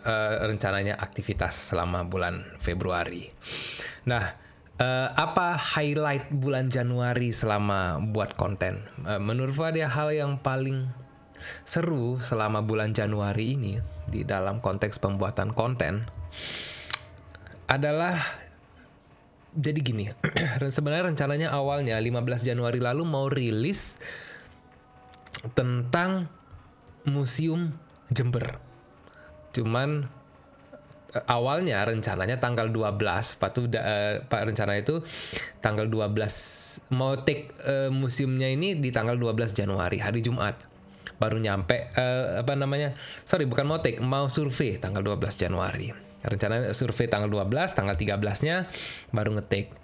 Uh, 0.00 0.48
rencananya 0.48 0.96
aktivitas 0.96 1.70
selama 1.70 2.08
bulan 2.08 2.56
Februari. 2.56 3.28
Nah, 4.08 4.39
uh, 4.80 5.08
apa 5.14 5.60
highlight 5.60 6.32
bulan 6.32 6.72
Januari 6.72 7.30
selama 7.30 8.00
buat 8.00 8.34
konten? 8.34 8.80
Uh, 9.04 9.20
menurut 9.20 9.54
ada 9.60 9.86
hal 9.86 10.08
yang 10.10 10.40
paling 10.40 10.88
seru 11.64 12.20
selama 12.20 12.64
bulan 12.64 12.96
Januari 12.96 13.56
ini 13.56 13.80
di 14.08 14.24
dalam 14.24 14.60
konteks 14.60 15.00
pembuatan 15.00 15.52
konten 15.56 16.04
adalah 17.70 18.18
jadi 19.50 19.80
gini, 19.82 20.06
sebenarnya 20.74 21.10
rencananya 21.10 21.48
awalnya 21.50 21.98
15 21.98 22.46
Januari 22.46 22.78
lalu 22.78 23.02
mau 23.02 23.26
rilis 23.26 23.98
tentang 25.58 26.30
Museum 27.08 27.74
Jember. 28.12 28.62
Cuman 29.50 30.06
awalnya 31.26 31.82
rencananya 31.82 32.38
tanggal 32.38 32.70
12 32.70 33.40
Pak 33.40 33.50
tuh 33.50 33.66
uh, 33.74 34.22
Pak 34.22 34.40
rencana 34.46 34.78
itu 34.78 35.02
tanggal 35.58 35.90
12 35.90 36.94
mau 36.94 37.18
take 37.26 37.50
uh, 37.66 37.90
museumnya 37.90 38.46
ini 38.46 38.78
di 38.78 38.94
tanggal 38.94 39.18
12 39.18 39.54
Januari 39.56 39.98
hari 39.98 40.22
Jumat. 40.22 40.54
Baru 41.20 41.36
nyampe 41.36 41.90
uh, 41.98 42.40
apa 42.40 42.54
namanya 42.54 42.94
sorry 43.26 43.44
bukan 43.44 43.66
mau 43.66 43.82
take 43.82 43.98
mau 43.98 44.30
survei 44.30 44.78
tanggal 44.78 45.02
12 45.02 45.18
Januari. 45.34 45.90
Rencana 46.20 46.70
survei 46.76 47.10
tanggal 47.10 47.28
12 47.32 47.74
tanggal 47.74 47.96
13 47.96 48.46
nya 48.46 48.56
baru 49.10 49.34
ngetik. 49.40 49.74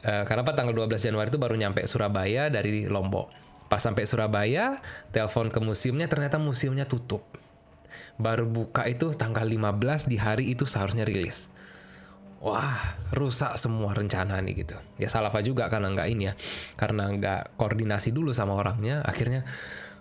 Uh, 0.00 0.24
karena 0.24 0.40
apa? 0.48 0.56
Tanggal 0.56 0.72
12 0.72 1.12
Januari 1.12 1.28
itu 1.28 1.36
baru 1.36 1.60
nyampe 1.60 1.84
Surabaya 1.84 2.48
dari 2.48 2.88
Lombok. 2.88 3.28
Pas 3.68 3.78
sampai 3.78 4.08
Surabaya 4.08 4.80
telepon 5.12 5.52
ke 5.52 5.60
museumnya 5.60 6.08
ternyata 6.08 6.40
museumnya 6.40 6.88
tutup 6.88 7.22
baru 8.16 8.46
buka 8.48 8.86
itu 8.86 9.12
tanggal 9.14 9.46
15 9.46 10.10
di 10.10 10.16
hari 10.16 10.52
itu 10.52 10.66
seharusnya 10.66 11.06
rilis. 11.06 11.50
Wah, 12.40 12.96
rusak 13.12 13.60
semua 13.60 13.92
rencana 13.92 14.40
nih 14.40 14.64
gitu. 14.64 14.76
Ya 14.96 15.12
salah 15.12 15.28
apa 15.28 15.44
juga 15.44 15.68
karena 15.68 15.92
nggak 15.92 16.08
ini 16.08 16.32
ya. 16.32 16.34
Karena 16.74 17.12
nggak 17.12 17.60
koordinasi 17.60 18.16
dulu 18.16 18.32
sama 18.32 18.56
orangnya, 18.56 19.04
akhirnya 19.04 19.44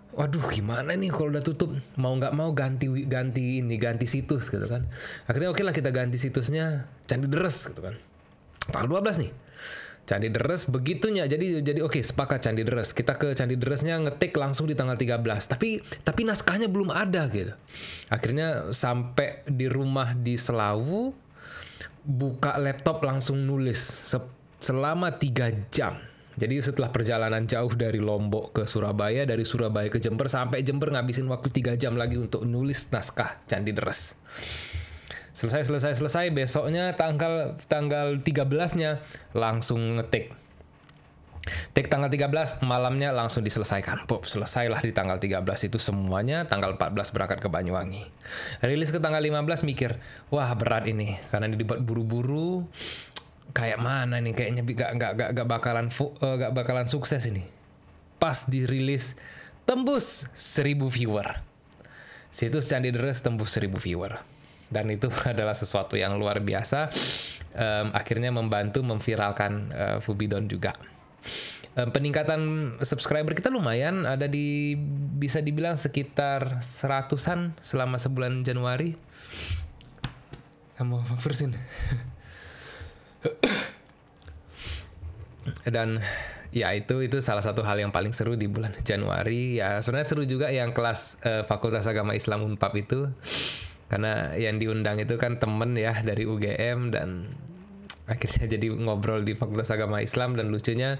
waduh 0.10 0.42
gimana 0.50 0.98
nih 0.98 1.14
kalau 1.14 1.30
udah 1.30 1.44
tutup 1.46 1.70
mau 1.96 2.12
nggak 2.18 2.34
mau 2.34 2.50
ganti 2.52 2.90
ganti 3.06 3.62
ini 3.62 3.78
ganti 3.78 4.10
situs 4.10 4.50
gitu 4.50 4.66
kan 4.66 4.90
akhirnya 5.30 5.54
oke 5.54 5.62
okay 5.62 5.64
lah 5.64 5.72
kita 5.72 5.94
ganti 5.94 6.18
situsnya 6.18 6.90
candi 7.06 7.30
deres 7.30 7.70
gitu 7.70 7.80
kan 7.80 7.94
tanggal 8.74 9.00
12 9.00 9.22
nih 9.22 9.32
Candi 10.10 10.34
Deres 10.34 10.66
begitunya. 10.66 11.30
Jadi 11.30 11.62
jadi 11.62 11.86
oke 11.86 12.02
okay, 12.02 12.02
sepakat 12.02 12.42
Candi 12.42 12.66
Deres. 12.66 12.98
Kita 12.98 13.14
ke 13.14 13.38
Candi 13.38 13.54
Deresnya 13.54 14.02
ngetik 14.02 14.34
langsung 14.34 14.66
di 14.66 14.74
tanggal 14.74 14.98
13. 14.98 15.22
Tapi 15.54 15.78
tapi 16.02 16.22
naskahnya 16.26 16.66
belum 16.66 16.90
ada 16.90 17.30
gitu. 17.30 17.54
Akhirnya 18.10 18.74
sampai 18.74 19.46
di 19.46 19.70
rumah 19.70 20.18
di 20.18 20.34
Selawu 20.34 21.14
buka 22.02 22.58
laptop 22.58 23.06
langsung 23.06 23.38
nulis 23.38 23.78
se 23.78 24.18
selama 24.58 25.14
tiga 25.22 25.54
jam. 25.70 25.94
Jadi 26.40 26.58
setelah 26.64 26.90
perjalanan 26.90 27.44
jauh 27.46 27.70
dari 27.76 28.00
Lombok 28.00 28.56
ke 28.56 28.64
Surabaya, 28.64 29.28
dari 29.28 29.44
Surabaya 29.44 29.92
ke 29.92 30.00
Jember 30.00 30.32
sampai 30.32 30.64
Jember 30.64 30.90
ngabisin 30.90 31.28
waktu 31.28 31.52
tiga 31.52 31.76
jam 31.76 32.00
lagi 32.00 32.16
untuk 32.16 32.48
nulis 32.48 32.88
naskah 32.90 33.44
Candi 33.46 33.76
Deres 33.76 34.16
selesai 35.40 35.72
selesai 35.72 35.94
selesai 36.04 36.36
besoknya 36.36 36.92
tanggal 37.00 37.56
tanggal 37.72 38.20
13-nya 38.20 39.00
langsung 39.32 39.96
ngetik 39.96 40.36
Take 41.74 41.90
tanggal 41.90 42.12
13 42.12 42.62
malamnya 42.62 43.10
langsung 43.10 43.42
diselesaikan. 43.42 44.06
Pop, 44.06 44.30
selesailah 44.30 44.86
di 44.86 44.94
tanggal 44.94 45.18
13 45.18 45.42
itu 45.66 45.82
semuanya. 45.82 46.46
Tanggal 46.46 46.78
14 46.78 47.16
berangkat 47.16 47.40
ke 47.42 47.50
Banyuwangi. 47.50 48.06
Rilis 48.62 48.94
ke 48.94 49.02
tanggal 49.02 49.24
15 49.24 49.66
mikir, 49.66 49.98
wah 50.30 50.54
berat 50.54 50.86
ini 50.86 51.18
karena 51.34 51.50
dibuat 51.50 51.82
buru-buru. 51.82 52.70
Kayak 53.50 53.82
mana 53.82 54.22
nih 54.22 54.38
kayaknya 54.38 54.62
gak, 54.62 54.92
gak, 54.94 55.12
gak, 55.18 55.30
gak 55.42 55.48
bakalan 55.50 55.90
uh, 55.90 56.36
gak 56.38 56.54
bakalan 56.54 56.86
sukses 56.86 57.26
ini. 57.26 57.42
Pas 58.22 58.46
dirilis 58.46 59.18
tembus 59.66 60.30
1000 60.38 60.78
viewer. 60.86 61.42
Situs 62.30 62.70
Candi 62.70 62.94
Deres 62.94 63.26
tembus 63.26 63.50
1000 63.58 63.74
viewer. 63.82 64.22
Dan 64.70 64.94
itu 64.94 65.10
adalah 65.32 65.54
sesuatu 65.58 65.98
yang 65.98 66.16
luar 66.16 66.42
biasa. 66.42 66.90
Um, 67.50 67.92
akhirnya 67.92 68.30
membantu 68.30 68.86
memviralkan 68.86 69.74
uh, 69.74 69.98
Fubidon 70.00 70.46
juga. 70.48 70.78
Peningkatan 71.80 72.76
subscriber 72.84 73.32
kita 73.32 73.48
lumayan 73.48 74.04
ada 74.04 74.28
di 74.28 74.76
bisa 75.16 75.40
dibilang 75.40 75.80
sekitar 75.80 76.60
seratusan 76.60 77.56
selama 77.56 77.96
sebulan 77.96 78.44
Januari. 78.44 79.00
Kamu 80.76 81.00
versin 81.24 81.56
dan 85.76 86.00
ya 86.50 86.74
itu 86.74 87.02
itu 87.06 87.22
salah 87.22 87.42
satu 87.46 87.62
hal 87.62 87.78
yang 87.78 87.94
paling 87.94 88.14
seru 88.14 88.36
di 88.36 88.48
bulan 88.50 88.74
Januari. 88.82 89.60
Ya 89.62 89.82
sebenarnya 89.82 90.08
seru 90.08 90.24
juga 90.26 90.50
yang 90.50 90.74
kelas 90.74 91.18
uh, 91.24 91.44
Fakultas 91.46 91.86
Agama 91.86 92.16
Islam 92.16 92.46
Unpap 92.46 92.74
itu 92.78 93.10
karena 93.90 94.38
yang 94.38 94.62
diundang 94.62 95.02
itu 95.02 95.18
kan 95.18 95.42
temen 95.42 95.74
ya 95.74 95.98
dari 96.06 96.30
UGM 96.30 96.94
dan 96.94 97.26
akhirnya 98.06 98.46
jadi 98.46 98.74
ngobrol 98.74 99.26
di 99.26 99.34
Fakultas 99.34 99.74
Agama 99.74 100.02
Islam 100.02 100.38
dan 100.38 100.54
lucunya 100.54 100.98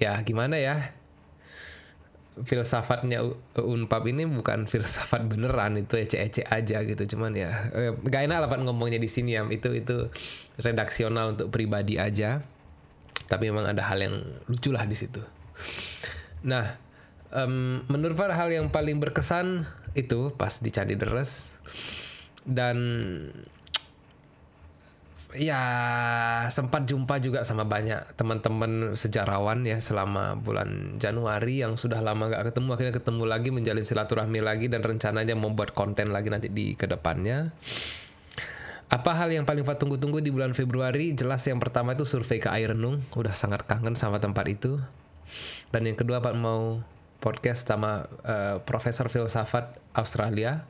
ya 0.00 0.20
gimana 0.24 0.56
ya 0.56 0.92
filsafatnya 2.42 3.22
Unpap 3.62 4.02
ini 4.10 4.26
bukan 4.26 4.66
filsafat 4.66 5.22
beneran 5.30 5.78
itu 5.78 5.94
ece-ece 5.94 6.42
aja 6.50 6.82
gitu. 6.82 7.14
Cuman 7.14 7.30
ya 7.38 7.70
eh, 7.70 7.94
gak 7.94 8.26
enak 8.26 8.42
lah 8.42 8.58
ngomongnya 8.58 8.98
di 8.98 9.06
sini 9.06 9.38
ya 9.38 9.46
itu 9.46 9.70
itu 9.70 10.10
redaksional 10.58 11.38
untuk 11.38 11.54
pribadi 11.54 11.94
aja. 11.94 12.42
Tapi 13.30 13.54
memang 13.54 13.70
ada 13.70 13.86
hal 13.86 14.02
yang 14.02 14.18
lucu 14.50 14.74
lah 14.74 14.82
di 14.82 14.98
situ. 14.98 15.22
Nah 16.42 16.83
um, 17.34 17.82
menurut 17.90 18.14
Pak 18.16 18.32
hal 18.32 18.48
yang 18.54 18.70
paling 18.70 19.02
berkesan 19.02 19.66
itu 19.98 20.30
pas 20.34 20.62
di 20.62 20.70
Candi 20.70 20.94
Deres 20.94 21.50
dan 22.46 22.78
ya 25.34 25.62
sempat 26.46 26.86
jumpa 26.86 27.18
juga 27.18 27.42
sama 27.42 27.66
banyak 27.66 28.14
teman-teman 28.14 28.94
sejarawan 28.94 29.66
ya 29.66 29.82
selama 29.82 30.38
bulan 30.38 30.94
Januari 31.02 31.66
yang 31.66 31.74
sudah 31.74 31.98
lama 31.98 32.30
gak 32.30 32.54
ketemu 32.54 32.68
akhirnya 32.70 32.94
ketemu 32.94 33.22
lagi 33.26 33.48
menjalin 33.50 33.82
silaturahmi 33.82 34.38
lagi 34.38 34.70
dan 34.70 34.86
rencananya 34.86 35.34
membuat 35.34 35.74
konten 35.74 36.14
lagi 36.14 36.30
nanti 36.30 36.48
di 36.54 36.78
ke 36.78 36.86
depannya. 36.86 37.50
Apa 38.94 39.10
hal 39.16 39.34
yang 39.34 39.42
paling 39.42 39.66
Pak 39.66 39.82
tunggu-tunggu 39.82 40.22
di 40.22 40.30
bulan 40.30 40.54
Februari? 40.54 41.10
Jelas 41.18 41.42
yang 41.50 41.58
pertama 41.58 41.98
itu 41.98 42.06
survei 42.06 42.38
ke 42.38 42.46
air 42.52 42.78
renung, 42.78 43.02
udah 43.18 43.34
sangat 43.34 43.66
kangen 43.66 43.98
sama 43.98 44.22
tempat 44.22 44.46
itu. 44.46 44.78
Dan 45.74 45.90
yang 45.90 45.98
kedua 45.98 46.22
Pak 46.22 46.36
mau 46.38 46.78
podcast 47.18 47.66
sama 47.66 48.06
uh, 48.24 48.62
Profesor 48.62 49.10
Filsafat 49.10 49.78
Australia. 49.94 50.66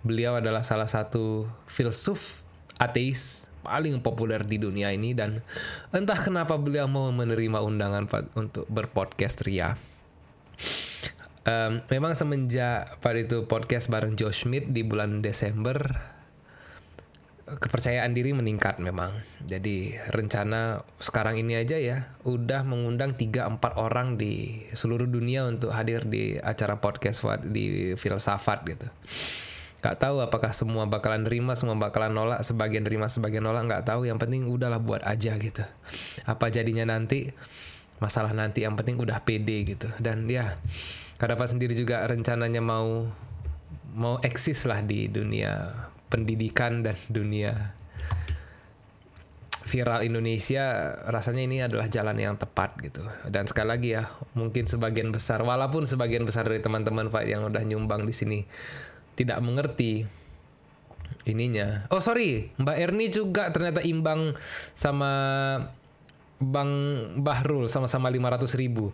Beliau 0.00 0.38
adalah 0.38 0.64
salah 0.64 0.88
satu 0.88 1.44
filsuf 1.68 2.40
ateis 2.80 3.50
paling 3.60 4.00
populer 4.00 4.40
di 4.40 4.56
dunia 4.56 4.88
ini 4.88 5.12
dan 5.12 5.44
entah 5.92 6.16
kenapa 6.16 6.56
beliau 6.56 6.88
mau 6.88 7.12
menerima 7.12 7.60
undangan 7.60 8.08
untuk 8.36 8.64
berpodcast 8.72 9.44
Ria. 9.44 9.76
Um, 11.40 11.80
memang 11.88 12.12
semenjak 12.12 13.00
pada 13.00 13.16
itu 13.20 13.48
podcast 13.48 13.88
bareng 13.88 14.12
Josh 14.16 14.44
Schmidt 14.44 14.72
di 14.72 14.84
bulan 14.84 15.24
Desember 15.24 15.76
kepercayaan 17.58 18.14
diri 18.14 18.30
meningkat 18.30 18.78
memang. 18.78 19.10
Jadi 19.42 19.98
rencana 20.12 20.86
sekarang 21.02 21.40
ini 21.40 21.58
aja 21.58 21.80
ya 21.80 22.12
udah 22.22 22.62
mengundang 22.62 23.16
3 23.16 23.50
4 23.58 23.58
orang 23.80 24.14
di 24.14 24.62
seluruh 24.76 25.08
dunia 25.08 25.48
untuk 25.48 25.74
hadir 25.74 26.06
di 26.06 26.38
acara 26.38 26.78
podcast 26.78 27.26
di 27.42 27.96
filsafat 27.98 28.58
gitu. 28.68 28.86
Gak 29.80 29.96
tahu 29.96 30.20
apakah 30.20 30.52
semua 30.52 30.84
bakalan 30.84 31.24
nerima, 31.24 31.56
semua 31.56 31.74
bakalan 31.74 32.12
nolak, 32.12 32.44
sebagian 32.44 32.84
nerima, 32.84 33.08
sebagian 33.08 33.40
nolak, 33.40 33.64
nggak 33.64 33.88
tahu. 33.88 34.04
Yang 34.04 34.28
penting 34.28 34.44
udahlah 34.44 34.76
buat 34.76 35.00
aja 35.08 35.40
gitu. 35.40 35.64
Apa 36.28 36.52
jadinya 36.52 36.84
nanti, 36.84 37.32
masalah 37.96 38.36
nanti 38.36 38.68
yang 38.68 38.76
penting 38.76 39.00
udah 39.00 39.24
pede 39.24 39.64
gitu. 39.64 39.88
Dan 39.96 40.28
ya, 40.28 40.60
Kadapat 41.20 41.52
sendiri 41.52 41.76
juga 41.76 42.00
rencananya 42.08 42.64
mau 42.64 43.04
mau 43.92 44.16
eksis 44.24 44.64
lah 44.64 44.80
di 44.80 45.04
dunia 45.04 45.68
pendidikan 46.10 46.82
dan 46.82 46.98
dunia 47.08 47.72
viral 49.70 50.02
Indonesia 50.02 50.98
rasanya 51.06 51.42
ini 51.46 51.56
adalah 51.62 51.86
jalan 51.86 52.18
yang 52.18 52.34
tepat 52.34 52.74
gitu 52.82 53.06
dan 53.30 53.46
sekali 53.46 53.70
lagi 53.70 53.88
ya 53.94 54.10
mungkin 54.34 54.66
sebagian 54.66 55.14
besar 55.14 55.46
walaupun 55.46 55.86
sebagian 55.86 56.26
besar 56.26 56.50
dari 56.50 56.58
teman-teman 56.58 57.06
Pak 57.06 57.22
yang 57.22 57.46
udah 57.46 57.62
nyumbang 57.62 58.02
di 58.02 58.10
sini 58.10 58.42
tidak 59.14 59.38
mengerti 59.38 60.02
ininya. 61.28 61.84
Oh 61.92 62.00
sorry, 62.00 62.48
Mbak 62.56 62.76
Erni 62.80 63.06
juga 63.12 63.52
ternyata 63.52 63.84
imbang 63.84 64.32
sama 64.72 65.12
Bang 66.40 66.72
Bahrul 67.20 67.68
sama-sama 67.68 68.08
500 68.08 68.48
ribu. 68.56 68.88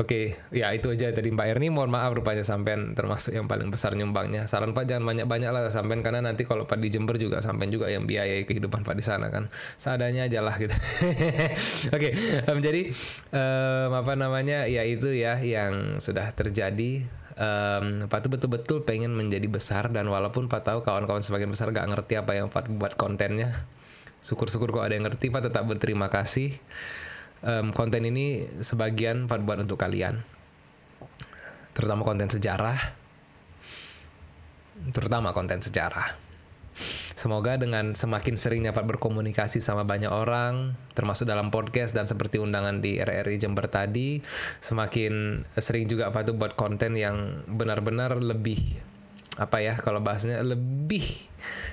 Oke, 0.00 0.32
okay, 0.32 0.56
ya 0.64 0.72
itu 0.72 0.88
aja 0.88 1.12
tadi 1.12 1.28
Mbak 1.28 1.46
Erni. 1.52 1.68
Mohon 1.68 1.92
maaf 1.92 2.16
rupanya 2.16 2.40
sampean 2.40 2.96
termasuk 2.96 3.36
yang 3.36 3.44
paling 3.44 3.68
besar 3.68 3.92
nyumbangnya. 3.92 4.48
Saran 4.48 4.72
Pak 4.72 4.88
jangan 4.88 5.04
banyak-banyak 5.04 5.52
lah 5.52 5.68
sampean 5.68 6.00
karena 6.00 6.24
nanti 6.24 6.48
kalau 6.48 6.64
Pak 6.64 6.80
di 6.80 6.88
Jember 6.88 7.20
juga 7.20 7.44
sampean 7.44 7.68
juga 7.68 7.92
yang 7.92 8.08
biayai 8.08 8.48
kehidupan 8.48 8.80
Pak 8.80 8.96
di 8.96 9.04
sana 9.04 9.28
kan. 9.28 9.52
Seadanya 9.76 10.24
aja 10.24 10.40
lah 10.40 10.56
gitu. 10.56 10.72
Oke, 11.92 11.92
okay, 11.92 12.12
um, 12.48 12.64
jadi 12.64 12.88
um, 13.28 14.00
apa 14.00 14.16
namanya 14.16 14.64
ya 14.64 14.88
itu 14.88 15.12
ya 15.12 15.36
yang 15.36 16.00
sudah 16.00 16.32
terjadi 16.32 17.04
um, 17.36 18.08
Pak 18.08 18.24
tuh 18.24 18.32
betul-betul 18.32 18.88
pengen 18.88 19.12
menjadi 19.12 19.52
besar 19.52 19.92
dan 19.92 20.08
walaupun 20.08 20.48
Pak 20.48 20.64
tahu 20.64 20.80
kawan-kawan 20.80 21.20
sebagian 21.20 21.52
besar 21.52 21.76
gak 21.76 21.84
ngerti 21.92 22.16
apa 22.16 22.40
yang 22.40 22.48
Pak 22.48 22.72
buat 22.72 22.96
kontennya 22.96 23.52
syukur-syukur 24.24 24.72
kok 24.72 24.84
ada 24.84 24.96
yang 24.96 25.04
ngerti 25.04 25.28
Pak 25.28 25.52
tetap 25.52 25.68
berterima 25.68 26.08
kasih 26.08 26.56
um, 27.44 27.72
konten 27.72 28.04
ini 28.04 28.48
sebagian 28.60 29.28
buat 29.28 29.60
untuk 29.60 29.80
kalian. 29.80 30.20
Terutama 31.76 32.02
konten 32.04 32.28
sejarah. 32.28 32.78
Terutama 34.90 35.36
konten 35.36 35.60
sejarah. 35.60 36.30
Semoga 37.20 37.60
dengan 37.60 37.92
semakin 37.92 38.40
seringnya 38.40 38.72
Pak 38.72 38.88
berkomunikasi 38.96 39.60
sama 39.60 39.84
banyak 39.84 40.08
orang, 40.08 40.72
termasuk 40.96 41.28
dalam 41.28 41.52
podcast 41.52 41.92
dan 41.92 42.08
seperti 42.08 42.40
undangan 42.40 42.80
di 42.80 42.96
RRI 42.96 43.36
Jember 43.36 43.68
tadi, 43.68 44.24
semakin 44.64 45.44
sering 45.52 45.84
juga 45.84 46.08
Pak 46.08 46.32
tuh 46.32 46.34
buat 46.40 46.56
konten 46.56 46.96
yang 46.96 47.44
benar-benar 47.44 48.16
lebih 48.16 48.80
apa 49.40 49.64
ya 49.64 49.72
kalau 49.80 50.04
bahasanya 50.04 50.44
lebih 50.44 51.00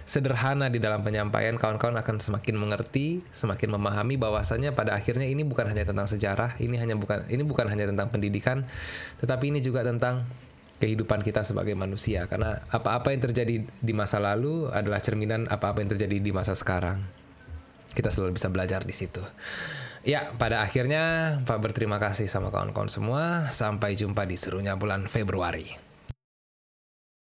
sederhana 0.08 0.72
di 0.72 0.80
dalam 0.80 1.04
penyampaian 1.04 1.60
kawan-kawan 1.60 2.00
akan 2.00 2.24
semakin 2.24 2.56
mengerti, 2.56 3.20
semakin 3.36 3.76
memahami 3.76 4.16
bahwasanya 4.16 4.72
pada 4.72 4.96
akhirnya 4.96 5.28
ini 5.28 5.44
bukan 5.44 5.68
hanya 5.68 5.84
tentang 5.84 6.08
sejarah, 6.08 6.56
ini 6.64 6.80
hanya 6.80 6.96
bukan 6.96 7.28
ini 7.28 7.44
bukan 7.44 7.68
hanya 7.68 7.92
tentang 7.92 8.08
pendidikan, 8.08 8.64
tetapi 9.20 9.52
ini 9.52 9.60
juga 9.60 9.84
tentang 9.84 10.24
kehidupan 10.80 11.26
kita 11.26 11.44
sebagai 11.44 11.76
manusia 11.76 12.24
karena 12.32 12.64
apa-apa 12.72 13.12
yang 13.12 13.20
terjadi 13.28 13.68
di 13.68 13.94
masa 13.98 14.24
lalu 14.24 14.72
adalah 14.72 15.04
cerminan 15.04 15.52
apa-apa 15.52 15.84
yang 15.84 15.92
terjadi 15.92 16.24
di 16.24 16.32
masa 16.32 16.56
sekarang. 16.56 17.04
Kita 17.92 18.08
selalu 18.08 18.40
bisa 18.40 18.48
belajar 18.48 18.88
di 18.88 18.94
situ. 18.96 19.20
Ya, 20.08 20.32
pada 20.40 20.64
akhirnya 20.64 21.36
Pak 21.44 21.60
berterima 21.60 22.00
kasih 22.00 22.30
sama 22.30 22.48
kawan-kawan 22.54 22.88
semua. 22.88 23.50
Sampai 23.50 23.98
jumpa 23.98 24.24
di 24.24 24.38
serunya 24.38 24.78
bulan 24.78 25.10
Februari. 25.10 25.87